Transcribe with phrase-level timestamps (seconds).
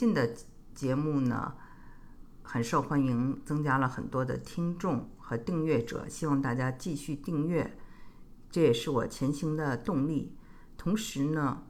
[0.00, 0.34] 近的
[0.74, 1.52] 节目呢
[2.42, 7.76] 很受欢迎，增加了很多的听众和订阅者，希望大家继续订阅，
[8.50, 10.34] 这也是我前行的动力。
[10.78, 11.64] 同时呢，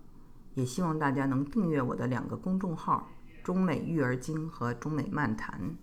[0.55, 3.09] 也希望大家能订阅我的两个公众号
[3.43, 5.77] “中美育儿经”和“中美漫谈”，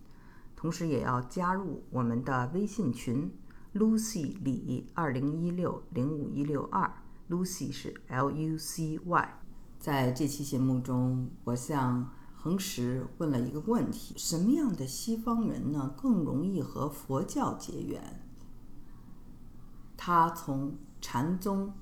[0.56, 3.30] 同时也要加入我们的微信群
[3.74, 6.90] “Lucy 李二零一六零五一六二
[7.30, 9.40] ”，Lucy 是 L U C Y。
[9.78, 12.10] 在这期节目中，我向
[12.48, 18.26] 恒石问了一个问题：什么样的西方人呢更容易和佛教结缘？
[19.98, 21.74] 他从禅宗、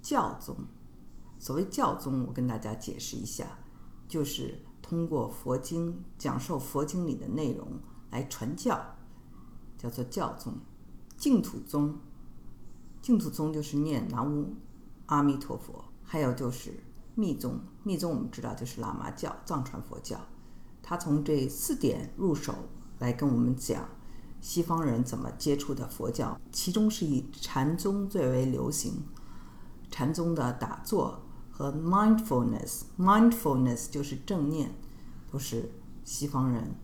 [0.00, 0.56] 教宗，
[1.40, 3.58] 所谓教宗，我跟大家解释一下，
[4.06, 7.66] 就是通过佛经讲授佛经里的内容
[8.12, 8.80] 来传教，
[9.76, 10.52] 叫做教宗；
[11.16, 11.98] 净土宗，
[13.00, 14.54] 净土宗就是念南无
[15.06, 16.84] 阿弥陀佛；还有就是
[17.14, 20.18] 密宗，密宗我们知道就是喇嘛教、藏传佛教。
[20.82, 22.54] 他从这四点入手
[22.98, 23.86] 来跟我们讲
[24.40, 29.02] 西方人怎么接触的佛教，其中是以禅宗最为流行。
[29.90, 34.74] 禅宗的打坐和 mindfulness，mindfulness 就是正念，
[35.30, 35.70] 都是
[36.02, 36.74] 西方人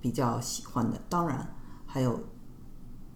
[0.00, 1.00] 比较喜欢的。
[1.08, 1.54] 当然
[1.86, 2.20] 还有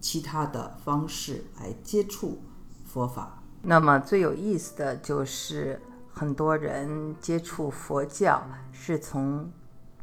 [0.01, 2.39] 其他的方式来接触
[2.83, 3.43] 佛法。
[3.61, 5.81] 那么最有意思的就是
[6.17, 9.51] 很多人接触佛教是从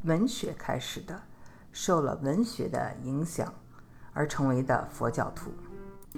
[0.02, 1.18] 文学开始的，
[1.72, 3.50] 受了文学的影响
[4.12, 5.50] 而成为的佛教徒。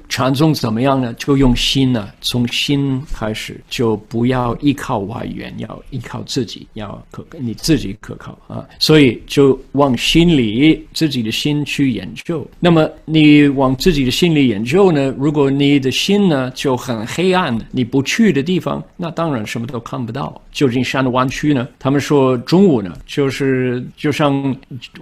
[0.08, 1.12] 禅宗怎么样呢？
[1.14, 8.64] 就用心呢，从心开始，就不要依靠外援，要依靠自己，要可你自己可靠啊。
[8.78, 12.46] 所以就往心里自己的心去研究。
[12.60, 15.14] 那么你往自己的心里研究呢？
[15.18, 20.40] 如果你的心呢就很黑暗，你不去的地方，那当然什么都看不到。
[20.52, 24.54] 旧金山的湾区呢，他们说中午呢就是就像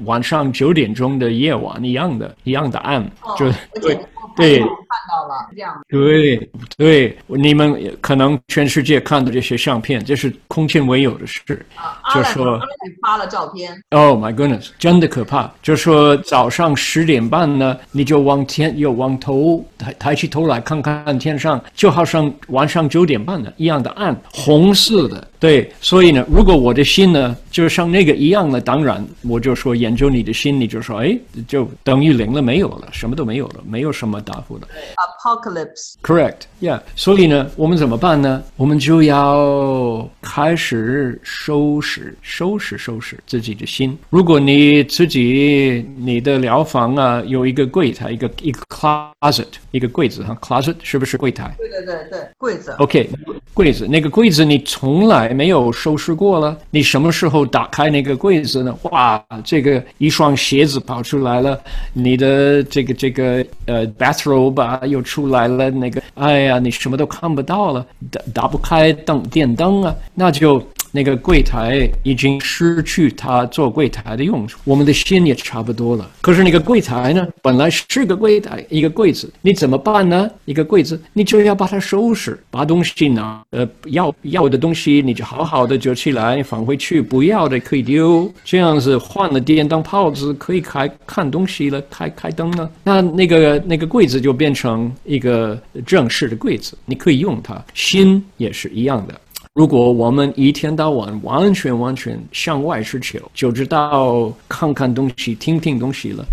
[0.04, 3.04] 晚上九点钟的夜晚一样的，一样的暗，
[3.36, 3.98] 就对。
[4.36, 4.68] 对，看
[5.08, 5.80] 到了这样。
[5.88, 11.42] 对对，你们可能全世界看到这些相片，这是空前未有的事。
[11.74, 12.60] 啊，就说
[13.02, 13.72] 发了照片。
[13.90, 15.52] Oh my goodness，真的可怕。
[15.62, 25.28] 就说早上十点半呢，你就往天又往头抬抬起头来看看天上，就好像晚上九点半的一样的暗，红色的。
[25.38, 31.18] 对，所以呢，如果我的心呢，就像那个一样的，当然我就说研究你的心，你就说，哎，
[31.48, 34.68] 就等于零了，没有了，什么都没有了，没有什么答复的。
[34.96, 35.94] Apocalypse。
[36.02, 36.80] Correct，yeah。
[36.94, 38.42] 所以呢，我们怎么办呢？
[38.56, 43.98] 我们就要开始收拾、收拾、收拾自己的心。
[44.10, 51.52] 如果你自己你的疗房啊，有一个柜台，一个一个 closet，一个柜子哈，closet 是不是柜台？
[51.58, 52.70] 对对对对，柜子。
[52.78, 53.10] OK，
[53.54, 55.22] 柜子，那个柜子你从来。
[55.32, 58.78] 没有收拾过了，你什么时候打开那个柜子呢？
[58.82, 61.58] 哇，这个一双鞋子跑出来了，
[61.94, 70.62] 你的这个这个呃 bathrobe 啊又出来了，那个哎呀，你什么都看不到了，打打不开灯电灯啊，那就。
[70.92, 76.08] 那个柜台已经失去它做柜台的用处，我们的心也差不多了。
[76.20, 80.30] 可是那个柜台呢，本来是个柜台，一个柜子，你怎么办呢？
[80.44, 88.30] 一个柜子，你就要把它收拾，把东西拿，呃，要要的东西你就好好的折起来放回去，不要的可以丢。
[88.44, 92.70] 这样子换了电灯泡子，可以开看东西了，开开灯了。
[92.84, 97.62] 那那个那个柜子就变成一个正式的柜子，你可以用它。
[97.72, 99.14] 心也是一样的。
[99.54, 106.24] 如果我们一天到晚完全完全向外去求，就知道看看东西、听听东西了。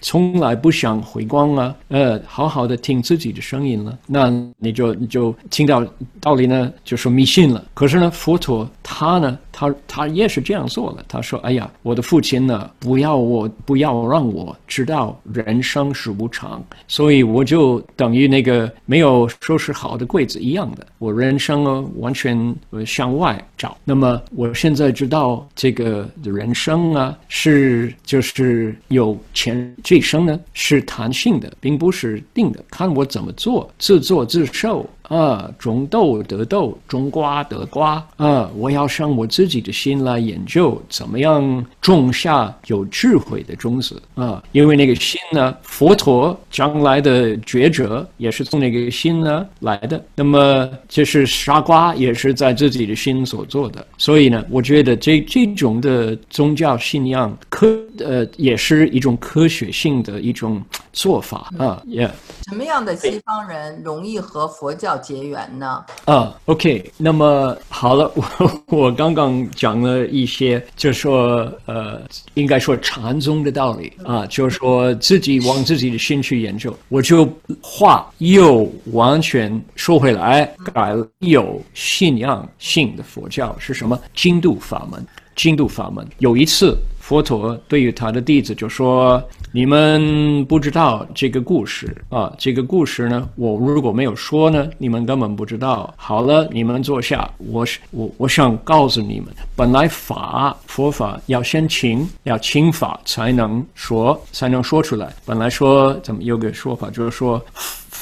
[0.00, 4.28] 从来不想回光啊，呃，好好的听自己的声音了，那
[4.58, 5.86] 你就你就听到
[6.20, 7.64] 道理呢，就说迷信了。
[7.72, 11.04] 可是呢，佛陀他呢，他他也是这样做了。
[11.06, 22.54] 他说：“哎呀，我的父亲呢，不要我，不要让我知道人生是无常，所以我就等于那个没有收拾好的柜子一样的，我人生呢完全
[22.84, 23.76] 向外找。
[23.84, 34.88] 那么我现在知道这个人生啊，是就是有前。”这一生呢是弹性的，并不是定的，看我怎么做，自作自受。
[35.12, 38.02] 啊，种豆得豆，种瓜得瓜。
[38.16, 44.42] 啊，我要上我自己的心来研究，怎么样种下有智慧的种子啊？
[44.52, 50.02] 因为那个心呢，佛陀将来的觉者也是从那个心呢来的。
[50.14, 53.86] 那么，就是杀瓜也是在自己的心所做的。
[53.98, 57.68] 所以呢，我觉得这这种的宗教信仰科
[57.98, 60.62] 呃，也是一种科学性的一种
[60.94, 61.82] 做法啊。
[61.84, 62.10] 也
[62.48, 65.01] 什么样的西方人容易和佛教？
[65.02, 65.84] 结缘呢？
[66.04, 72.00] 啊，OK，那么好了，我我刚刚讲了一些，就说呃，
[72.34, 77.28] 应该说禅宗的道理啊，就是说自己往自己的心去研究，我就
[77.60, 84.00] 话又完全说回来，改了有信仰性的佛教是什么？
[84.14, 85.04] 经度法门，
[85.36, 86.06] 净土法门。
[86.18, 89.22] 有一次，佛陀对于他的弟子就说。
[89.54, 92.32] 你们不知道这个故事啊？
[92.38, 95.92] 这个故事呢，我如果没有说呢，你们根本不知道。
[95.94, 97.30] 好了，你们坐下。
[97.36, 105.12] 我我，我想告诉你们，本来法佛法要先请，要请法才能说，才能说出来。
[105.26, 107.38] 本来说怎么有个说法，就是说。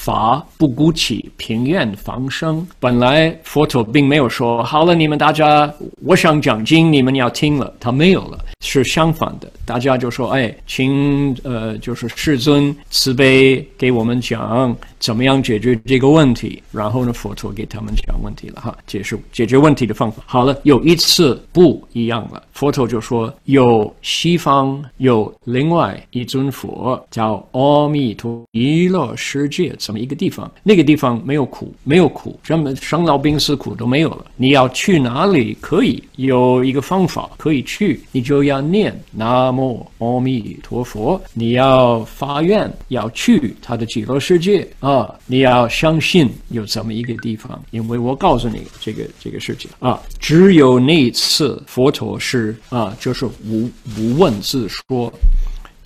[0.01, 2.67] 法不孤起，平愿防生。
[2.79, 5.71] 本来佛陀并没有说好了，你们大家，
[6.03, 9.53] 我想讲经，你们要听了，他没有了，是相反的。
[9.67, 16.63] 大家就说，哎，请呃，就是世尊慈悲给我们讲怎么样解决这个问题。
[16.73, 20.23] 然后呢，佛陀给他们讲问题了哈，解释解决问题的方法。
[20.25, 29.77] 好了，有一次不一样了，佛陀就说有西方有另外一尊佛叫阿弥陀弥勒世界。
[29.91, 34.25] 这么一个地方，那个地方没有苦，没有苦，什么生老病死苦都没有了。
[34.37, 35.59] 你要去哪里？
[35.61, 41.21] 可以有一个方法可以去，你就要念南无阿弥陀佛。
[41.35, 45.13] 你要发愿要去他的极乐世界啊！
[45.27, 55.13] 你要相信有这么一个地方，因为我告诉你这个这个事情啊，只有那一次佛陀是啊，就是无无问自说。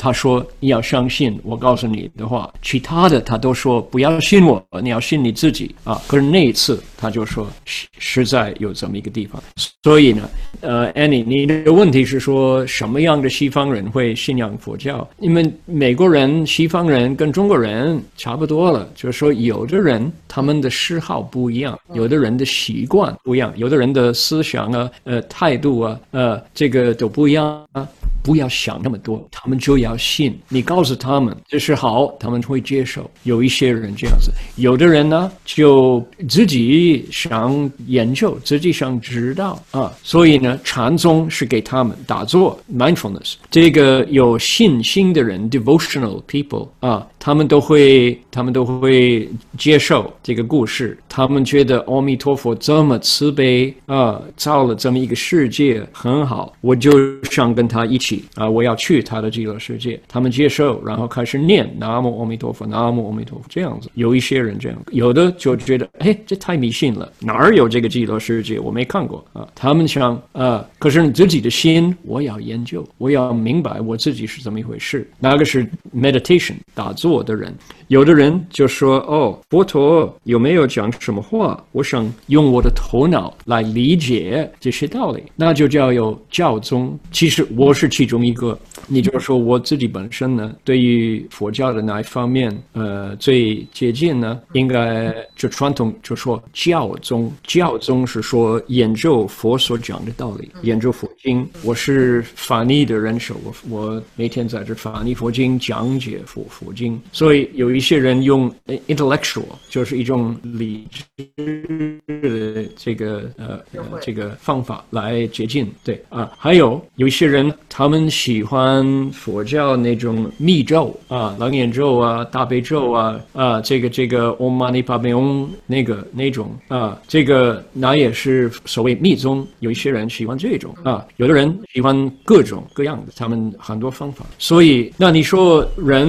[0.05, 5.99] 他说：“你要相信我告诉你的话，其他的他都说不要信我，你要信你自己啊。
[6.07, 9.43] 可是那一次他就说实在有这么一个地方，
[9.83, 10.29] 所以呢，
[10.61, 15.09] 呃，Annie，你的问题是说什么样的西方人会信仰佛教？
[15.17, 27.89] 你们美国人、西方人跟中国人差不多了，就是说有的人他们的嗜好不一样，有的人的习惯不一样，有的人的思想啊、呃态度啊、呃这个都不一样啊。”
[28.25, 30.35] 不要想那么多，他们就要信。
[30.49, 33.09] 你告诉他们这是好，他们会接受。
[33.25, 39.93] 有一些人这样子，有的人呢就自己想研究，自己想知道啊。
[40.03, 43.35] 所以呢，禅宗是给他们打坐 mindfulness。
[43.51, 49.29] 这个有信心的人 devotional people 啊，他们都会，他们都会
[49.59, 50.99] 接受这个故事。
[51.11, 56.91] 他们觉得阿弥陀佛这么慈悲啊，造了这么一个世界很好，我就
[57.25, 58.14] 想跟他一起。
[58.35, 58.49] 啊！
[58.49, 63.89] 我要去他的极乐世界，他们接受，然后开始念南无阿弥陀佛，南无阿弥陀佛，这样子。
[63.95, 68.59] 有一些人这样，有的就觉得，哎，这太迷信了，哪儿有这个极乐世界？
[68.59, 69.49] 我没看过啊。
[69.55, 75.09] 他们想，啊，可是你自己的心，我要研究，我要明白我自己是怎么一回事。
[75.19, 77.55] 那个是 meditation 打坐的人。
[77.89, 81.63] 有的人就说：“哦，佛陀有没有讲什么话？
[81.73, 86.99] 我想用我的头脑来理解这些道理，那就叫有教宗。
[87.13, 88.59] 其实我是其中一个。
[88.87, 94.41] 你就是说我自己本身呢，对于佛教的哪一方面，呃，最接近呢？
[94.53, 97.33] 应该就传统就说教宗。
[97.45, 101.47] 教宗是说研究佛所讲的道理，研究佛经。
[101.63, 106.99] 我是翻译的人手，我我每天在这翻译佛经，讲解佛佛经。
[107.13, 108.49] 所以有。”一些人用
[108.87, 113.61] intellectual 就是一种理智的这个呃
[114.01, 136.07] 这个方法来接近，对啊，还有有一些人他们喜欢佛教那种密咒啊，楞严咒啊，大悲咒啊啊，这个这个 Om Mani Padme Hum 那个那种啊，这个那也是所谓密宗，有一些人喜欢这种啊，有的人喜欢各种各样的，他们很多方法，所以那你说人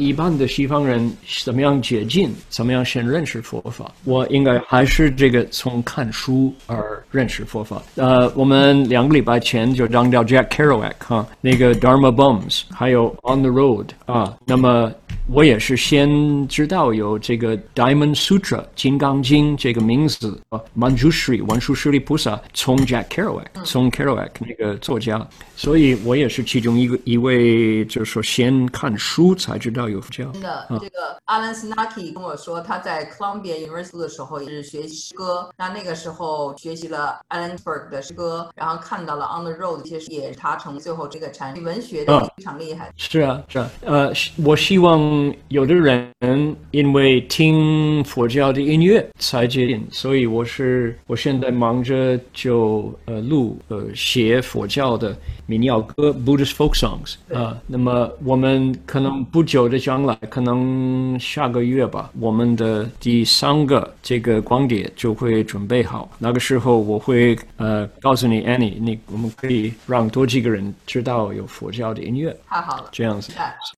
[0.00, 0.86] 一般的西方。
[0.86, 1.10] 人
[1.42, 2.30] 怎么样接近？
[2.48, 3.90] 怎么样先认识佛法？
[4.04, 7.82] 我应该还是这个从看书而认识佛法。
[7.96, 14.37] 呃，我们两个礼拜前就讲到 Jack Kerouac 哈，那个 Dharma Bums，还有 On the Road 啊。
[14.45, 14.91] 那么
[15.28, 30.30] 我也是先知道有这个 Diamond Sutra 金刚经这个名字啊，Manjushri 文殊师利菩萨从 Jack Kerouac 从 Kerouac 那个作家，所以我也是其中一个一位，就是说先看书才知道有佛教。
[30.30, 30.66] 真的。
[30.80, 35.50] 这个 Alan Snacky 跟我说，他在 Columbia University 的时候也是学诗歌。
[35.58, 42.92] 那那个时候学习了 Alan Berg 的诗歌，然后看到了 On the Road，其实也他成最后这个禅文学的非常厉害。
[42.96, 43.68] 是啊，是啊。
[43.80, 44.12] 呃，
[44.44, 45.15] 我希望
[45.48, 57.56] 有的人因为听佛教的音乐才决定，所以我是我现在忙着就呃录呃写佛教的民谣歌 （Buddhist folk songs） 啊。
[57.66, 66.10] 那么我们可能不久的将来，可能下个月吧，我们的第三个这个光碟就会准备好。
[66.18, 73.32] 那个时候我会呃告诉你，Annie，你我们可以让多几个人知道有佛教的音乐，太好了，这样子。